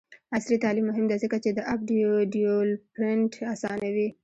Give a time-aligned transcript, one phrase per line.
[0.35, 1.79] عصري تعلیم مهم دی ځکه چې د اپ
[2.33, 4.07] ډیولپمنټ اسانوي.